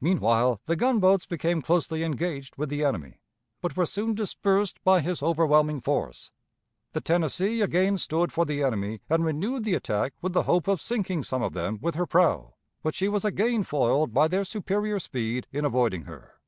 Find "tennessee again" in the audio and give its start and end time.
7.00-7.96